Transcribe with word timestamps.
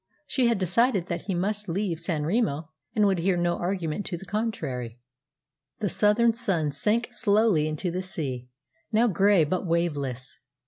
She 0.25 0.47
had 0.47 0.57
decided 0.57 1.09
that 1.09 1.25
he 1.25 1.35
must 1.35 1.69
leave 1.69 1.99
San 1.99 2.25
Remo, 2.25 2.71
and 2.95 3.05
would 3.05 3.19
hear 3.19 3.37
no 3.37 3.57
argument 3.59 4.03
to 4.07 4.17
the 4.17 4.25
contrary. 4.25 4.97
The 5.77 5.89
southern 5.89 6.33
sun 6.33 6.71
sank 6.71 7.09
slowly 7.13 7.67
into 7.67 7.91
the 7.91 8.01
sea, 8.01 8.49
now 8.91 9.07
grey 9.07 9.43
but 9.43 9.63
waveless. 9.67 10.39